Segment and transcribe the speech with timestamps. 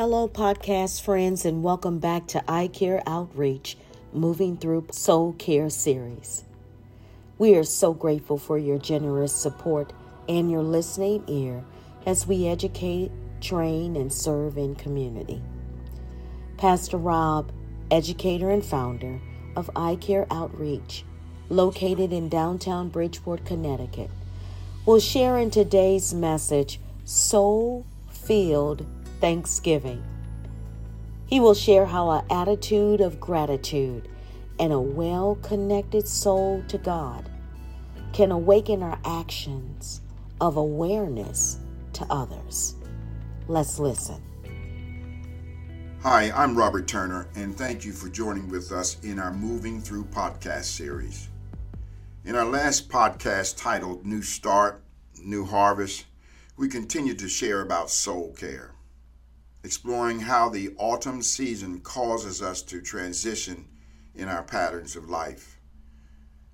[0.00, 3.76] Hello, podcast friends, and welcome back to Eye Care Outreach,
[4.14, 6.42] moving through Soul Care series.
[7.36, 9.92] We are so grateful for your generous support
[10.26, 11.62] and your listening ear
[12.06, 15.42] as we educate, train, and serve in community.
[16.56, 17.52] Pastor Rob,
[17.90, 19.20] educator and founder
[19.54, 21.04] of Eye Care Outreach,
[21.50, 24.10] located in downtown Bridgeport, Connecticut,
[24.86, 28.86] will share in today's message Soul Filled
[29.20, 30.02] Thanksgiving.
[31.26, 34.08] He will share how an attitude of gratitude
[34.58, 37.30] and a well connected soul to God
[38.12, 40.00] can awaken our actions
[40.40, 41.58] of awareness
[41.92, 42.74] to others.
[43.46, 44.22] Let's listen.
[46.02, 50.04] Hi, I'm Robert Turner, and thank you for joining with us in our Moving Through
[50.04, 51.28] podcast series.
[52.24, 54.82] In our last podcast titled New Start,
[55.22, 56.06] New Harvest,
[56.56, 58.72] we continue to share about soul care
[59.62, 63.68] exploring how the autumn season causes us to transition
[64.14, 65.58] in our patterns of life,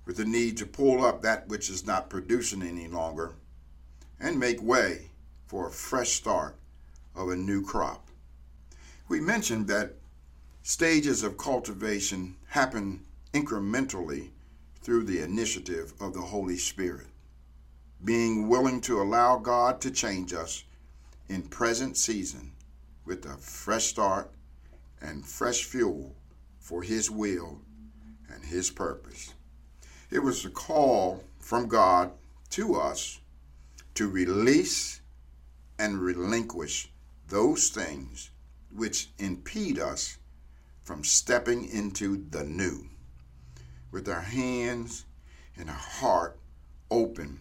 [0.05, 3.33] with the need to pull up that which is not producing any longer
[4.19, 5.09] and make way
[5.45, 6.55] for a fresh start
[7.15, 8.09] of a new crop.
[9.07, 9.93] We mentioned that
[10.61, 14.31] stages of cultivation happen incrementally
[14.81, 17.07] through the initiative of the Holy Spirit,
[18.03, 20.63] being willing to allow God to change us
[21.29, 22.51] in present season
[23.07, 24.29] with a fresh start
[25.01, 26.13] and fresh fuel
[26.59, 27.61] for His will
[28.29, 29.33] and His purpose.
[30.11, 32.11] It was a call from God
[32.51, 33.21] to us
[33.95, 35.01] to release
[35.79, 36.91] and relinquish
[37.29, 38.31] those things
[38.71, 40.17] which impede us
[40.83, 42.89] from stepping into the new
[43.91, 45.05] with our hands
[45.57, 46.37] and our heart
[46.91, 47.39] open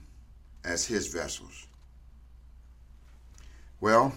[0.65, 1.67] as His vessels.
[3.81, 4.15] Well,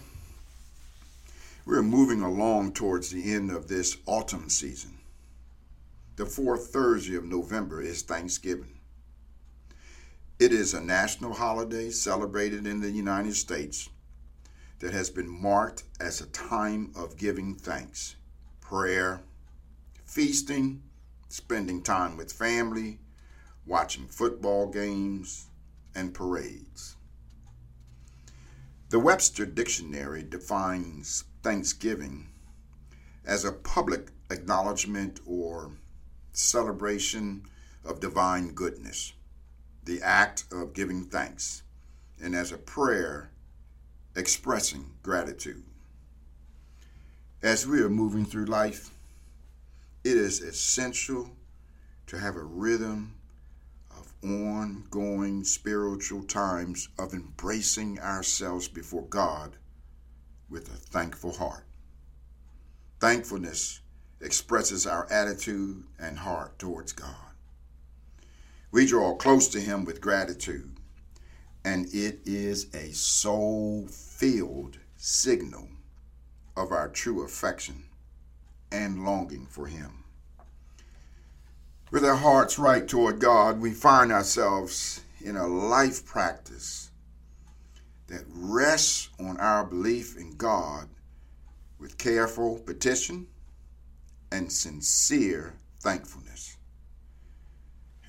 [1.70, 4.98] we're moving along towards the end of this autumn season.
[6.16, 8.80] The fourth Thursday of November is Thanksgiving.
[10.39, 13.88] It is a national holiday celebrated in the United States
[14.80, 18.15] that has been marked as a time of giving thanks,
[18.61, 19.21] prayer,
[20.05, 20.82] feasting,
[21.27, 22.98] spending time with family,
[23.67, 25.45] watching football games,
[25.94, 26.95] and parades.
[28.89, 32.27] The Webster Dictionary defines Thanksgiving
[33.26, 35.72] as a public acknowledgement or
[36.33, 37.44] celebration
[37.86, 39.14] of divine goodness,
[39.86, 41.64] the act of giving thanks,
[42.22, 43.32] and as a prayer
[44.16, 45.64] expressing gratitude.
[47.42, 48.89] As we are moving through life,
[50.04, 51.32] it is essential
[52.08, 53.16] to have a rhythm
[53.92, 59.56] of ongoing spiritual times of embracing ourselves before God
[60.49, 61.65] with a thankful heart.
[62.99, 63.82] Thankfulness
[64.21, 67.15] expresses our attitude and heart towards God.
[68.71, 70.76] We draw close to Him with gratitude,
[71.64, 75.70] and it is a soul filled signal
[76.55, 77.86] of our true affection
[78.71, 80.04] and longing for Him.
[81.92, 86.89] With our hearts right toward God, we find ourselves in a life practice
[88.09, 90.89] that rests on our belief in God
[91.80, 93.27] with careful petition
[94.31, 96.58] and sincere thankfulness.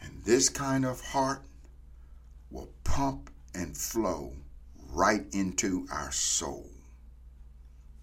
[0.03, 1.43] And this kind of heart
[2.51, 4.33] will pump and flow
[4.93, 6.71] right into our soul.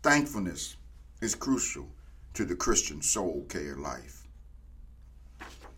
[0.03, 0.77] Thankfulness
[1.21, 1.87] is crucial
[2.33, 4.27] to the Christian soul care life.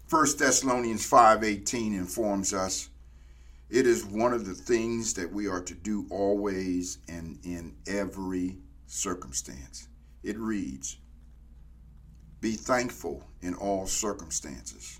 [0.09, 2.88] 1 Thessalonians 5:18 informs us
[3.69, 8.57] it is one of the things that we are to do always and in every
[8.87, 9.87] circumstance.
[10.23, 10.97] It reads,
[12.41, 14.99] Be thankful in all circumstances,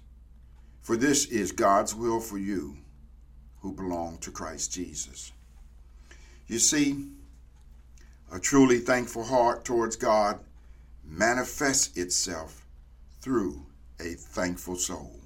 [0.82, 2.78] for this is God's will for you
[3.62, 5.32] who belong to Christ Jesus.
[6.48, 7.10] You see,
[8.32, 10.40] a truly thankful heart towards God
[11.04, 12.66] manifests itself
[13.22, 13.66] through
[14.00, 15.19] a thankful soul.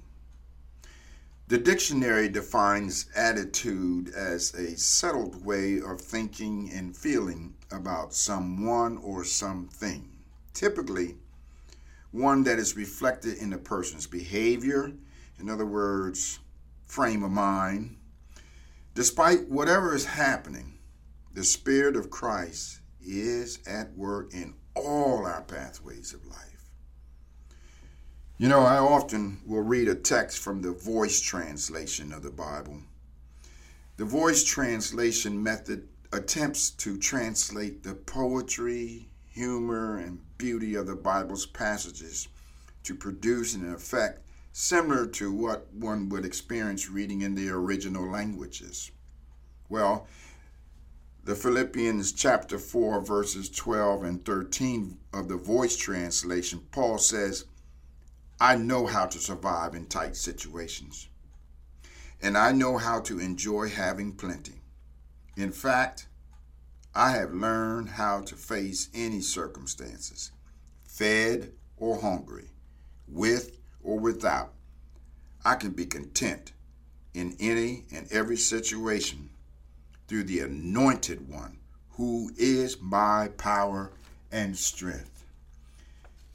[1.54, 9.22] The dictionary defines attitude as a settled way of thinking and feeling about someone or
[9.22, 10.18] something.
[10.52, 11.14] Typically,
[12.10, 14.94] one that is reflected in a person's behavior,
[15.38, 16.40] in other words,
[16.86, 17.98] frame of mind.
[18.96, 20.80] Despite whatever is happening,
[21.34, 26.53] the Spirit of Christ is at work in all our pathways of life.
[28.36, 32.80] You know, I often will read a text from the voice translation of the Bible.
[33.96, 41.46] The voice translation method attempts to translate the poetry, humor, and beauty of the Bible's
[41.46, 42.26] passages
[42.82, 44.20] to produce an effect
[44.52, 48.90] similar to what one would experience reading in the original languages.
[49.68, 50.08] Well,
[51.24, 57.44] the Philippians chapter 4, verses 12 and 13 of the voice translation, Paul says,
[58.40, 61.08] I know how to survive in tight situations,
[62.20, 64.60] and I know how to enjoy having plenty.
[65.36, 66.08] In fact,
[66.94, 70.32] I have learned how to face any circumstances,
[70.84, 72.50] fed or hungry,
[73.06, 74.52] with or without.
[75.44, 76.52] I can be content
[77.12, 79.30] in any and every situation
[80.08, 81.58] through the anointed one
[81.90, 83.92] who is my power
[84.32, 85.13] and strength.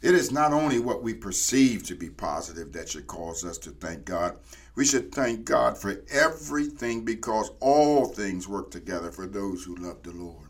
[0.02, 3.72] It is not only what we perceive to be positive that should cause us to
[3.72, 4.38] thank God.
[4.76, 10.04] We should thank God for everything because all things work together for those who love
[10.04, 10.48] the Lord.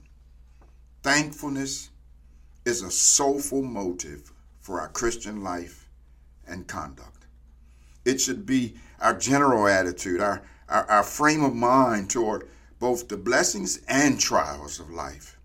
[1.02, 1.90] Thankfulness
[2.64, 5.90] is a soulful motive for our Christian life
[6.48, 7.26] and conduct.
[8.06, 12.48] It should be our general attitude, our, our, our frame of mind toward
[12.78, 15.39] both the blessings and trials of life,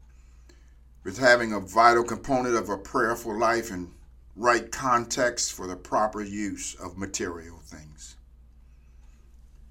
[1.05, 3.93] with having a vital component of a prayerful life and
[4.35, 8.17] right context for the proper use of material things.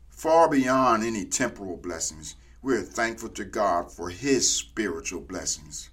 [0.10, 5.90] Far beyond any temporal blessings, we are thankful to God for His spiritual blessings.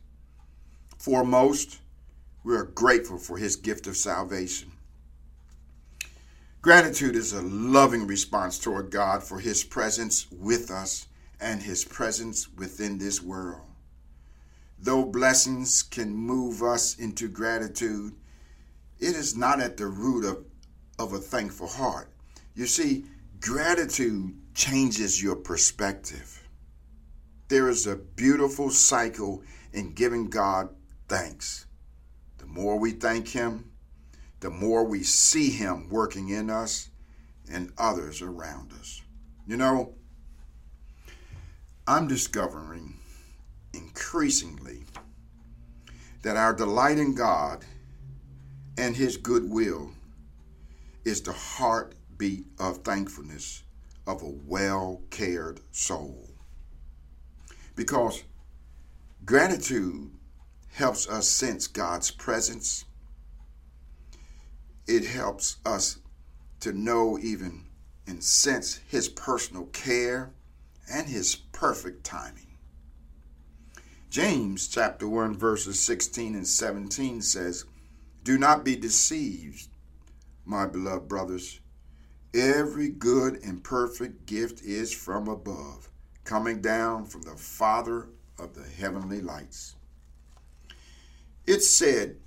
[0.99, 1.81] Foremost,
[2.45, 4.71] we are grateful for His gift of salvation.
[6.63, 11.09] Gratitude is a loving response toward God for His presence with us
[11.41, 13.70] and his presence within this world.
[14.83, 18.15] Though blessings can move us into gratitude,
[18.99, 20.45] it is not at the root of,
[20.99, 22.11] of a thankful heart.
[22.55, 23.05] You see,
[23.41, 26.43] gratitude changes your perspective.
[27.49, 29.43] There is a beautiful cycle
[29.73, 30.71] in giving God
[31.09, 31.67] thanks.
[32.39, 33.71] The more we thank Him,
[34.41, 36.89] the more we see Him working in us
[37.51, 39.03] and others around us.
[39.47, 39.95] You know,
[41.87, 42.95] I'm discovering
[43.73, 44.85] increasingly
[46.23, 47.65] that our delight in God
[48.77, 49.93] and His goodwill
[51.05, 53.63] is the heartbeat of thankfulness
[54.07, 56.29] of a well cared soul.
[57.75, 58.25] Because
[59.25, 60.11] gratitude
[60.73, 62.85] helps us sense God's presence,
[64.87, 65.99] it helps us
[66.61, 67.65] to know, even
[68.07, 70.33] and sense His personal care
[70.91, 72.50] and his perfect timing.
[74.11, 77.65] James chapter 1 verses 16 and 17 says,
[78.25, 79.69] "Do not be deceived,
[80.45, 81.61] my beloved brothers.
[82.35, 85.89] Every good and perfect gift is from above,
[86.25, 89.77] coming down from the Father of the heavenly lights."
[91.47, 92.19] It's said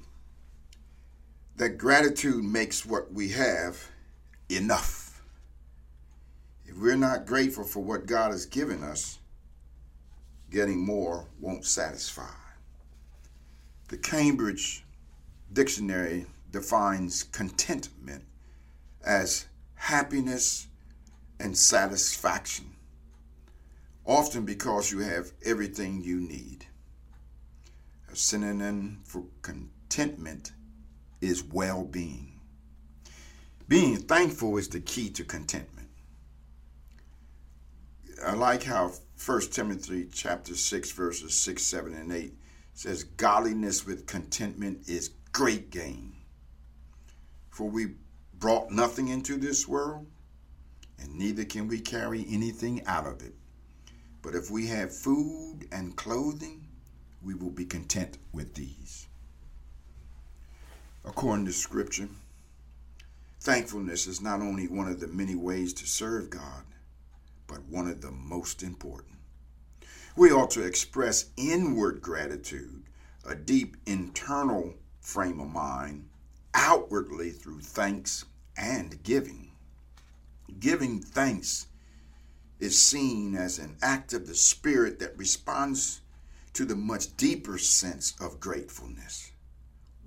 [1.58, 3.92] that gratitude makes what we have
[4.48, 5.22] enough.
[6.66, 9.20] If we're not grateful for what God has given us,
[10.54, 12.30] getting more won't satisfy.
[13.90, 14.86] The Cambridge
[15.52, 18.24] Dictionary defines contentment
[19.04, 20.68] as happiness
[21.40, 22.76] and satisfaction,
[24.06, 26.68] often because you have everything you need.
[28.12, 30.52] A synonym for contentment
[31.20, 32.40] is well being.
[33.68, 35.90] Being thankful is the key to contentment.
[38.24, 42.34] I like how 1 Timothy chapter 6 verses 6, 7, and 8
[42.74, 46.14] says, Godliness with contentment is great gain.
[47.50, 47.96] For we
[48.40, 50.08] brought nothing into this world,
[51.00, 53.34] and neither can we carry anything out of it.
[54.22, 56.68] But if we have food and clothing,
[57.22, 59.08] we will be content with these.
[61.06, 62.10] According to Scripture,
[63.40, 66.64] thankfulness is not only one of the many ways to serve God,
[67.54, 69.20] but one of the most important.
[70.16, 72.82] We ought to express inward gratitude,
[73.24, 76.10] a deep internal frame of mind,
[76.56, 78.26] outwardly through thanks
[78.58, 79.52] and giving.
[80.60, 81.68] Giving thanks
[82.60, 86.02] is seen as an act of the Spirit that responds
[86.54, 89.32] to the much deeper sense of gratefulness.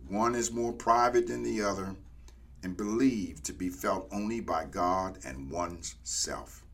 [0.09, 1.95] One is more private than the other
[2.65, 6.66] and believed to be felt only by God and one's self.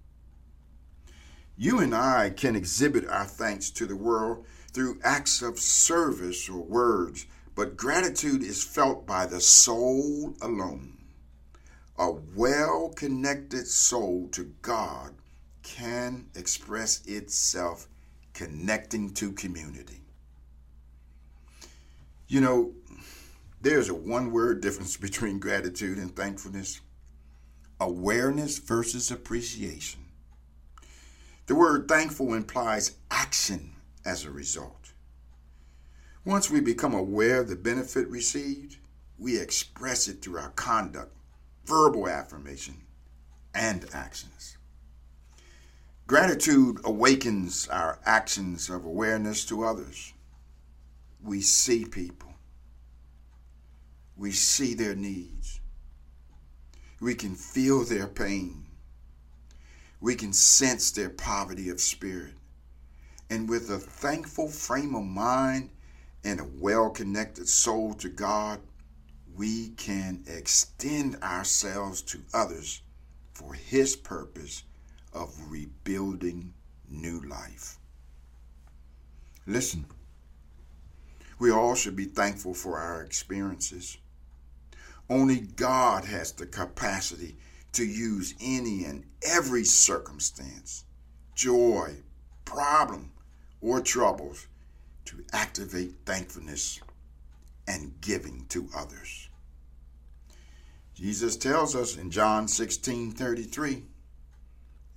[1.56, 6.62] You and I can exhibit our thanks to the world through acts of service or
[6.62, 10.98] words, but gratitude is felt by the soul alone.
[11.98, 15.14] A well connected soul to God
[15.62, 17.86] can express itself
[18.32, 20.00] connecting to community.
[22.28, 22.72] You know,
[23.60, 26.80] there's a one word difference between gratitude and thankfulness
[27.78, 30.00] awareness versus appreciation.
[31.46, 34.92] The word thankful implies action as a result.
[36.24, 38.76] Once we become aware of the benefit received,
[39.18, 41.16] we express it through our conduct,
[41.64, 42.82] verbal affirmation,
[43.54, 44.56] and actions.
[46.06, 50.12] Gratitude awakens our actions of awareness to others.
[51.22, 52.34] We see people.
[54.16, 55.60] We see their needs.
[57.00, 58.66] We can feel their pain.
[60.02, 62.34] We can sense their poverty of spirit.
[63.30, 65.70] And with a thankful frame of mind
[66.24, 68.60] and a well connected soul to God,
[69.36, 72.82] we can extend ourselves to others
[73.32, 74.64] for His purpose
[75.12, 76.52] of rebuilding
[76.90, 77.78] new life.
[79.46, 79.86] Listen,
[81.38, 83.98] we all should be thankful for our experiences.
[85.08, 87.36] Only God has the capacity
[87.72, 90.84] to use any and every circumstance,
[91.34, 91.94] joy,
[92.44, 93.12] problem,
[93.60, 94.46] or troubles
[95.06, 96.80] to activate thankfulness
[97.66, 99.28] and giving to others.
[100.94, 103.82] Jesus tells us in John 16 33,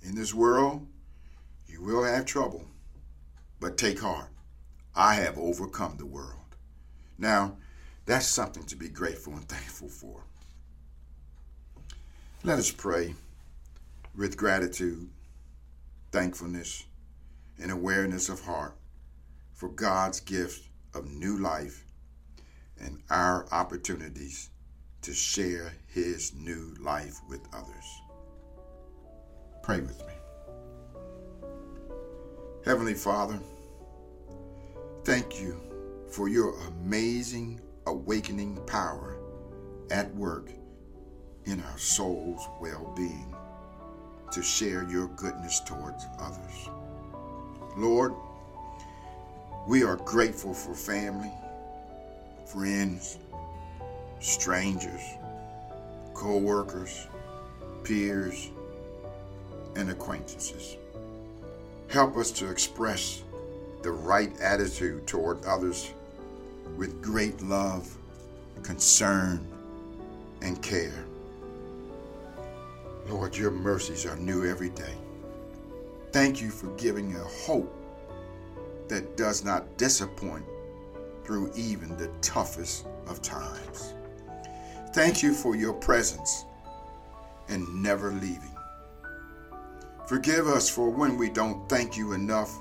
[0.02, 0.86] in this world
[1.66, 2.64] you will have trouble,
[3.60, 4.30] but take heart.
[4.94, 6.56] I have overcome the world.
[7.18, 7.56] Now,
[8.04, 10.22] that's something to be grateful and thankful for.
[12.44, 13.14] Let us pray
[14.16, 15.08] with gratitude,
[16.12, 16.84] thankfulness,
[17.60, 18.76] and awareness of heart
[19.54, 21.84] for God's gift of new life
[22.78, 24.50] and our opportunities
[25.02, 28.02] to share his new life with others.
[29.62, 30.12] Pray with me.
[32.64, 33.40] Heavenly Father,
[35.04, 35.60] thank you
[36.08, 39.16] for your amazing awakening power
[39.90, 40.50] at work
[41.46, 43.34] in our soul's well being
[44.32, 46.68] to share your goodness towards others.
[47.76, 48.12] Lord,
[49.66, 51.32] we are grateful for family,
[52.46, 53.18] friends,
[54.20, 55.02] strangers,
[56.14, 57.06] co workers,
[57.84, 58.50] peers,
[59.76, 60.76] and acquaintances.
[61.88, 63.22] Help us to express
[63.82, 65.92] the right attitude toward others
[66.76, 67.96] with great love,
[68.62, 69.46] concern,
[70.42, 71.04] and care.
[73.08, 74.94] Lord, your mercies are new every day.
[76.12, 77.72] Thank you for giving a hope
[78.88, 80.44] that does not disappoint
[81.24, 83.94] through even the toughest of times.
[84.92, 86.44] Thank you for your presence
[87.48, 88.56] and never leaving.
[90.06, 92.56] Forgive us for when we don't thank you enough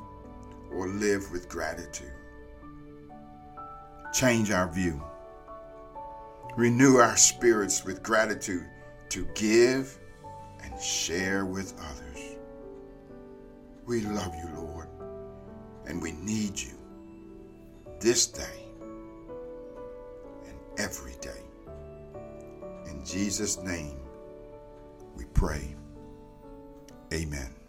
[0.71, 2.11] or live with gratitude
[4.15, 5.03] change our view,
[6.55, 8.65] renew our spirits with gratitude
[9.09, 9.99] to give
[10.65, 12.37] and share with others.
[13.85, 14.87] We love you, Lord,
[15.85, 16.73] and we need you
[17.99, 18.63] this day
[20.47, 21.41] and every day.
[22.87, 23.99] In Jesus' name
[25.15, 25.75] we pray.
[27.13, 27.64] Amen.